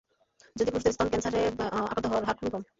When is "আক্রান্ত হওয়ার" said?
1.83-2.25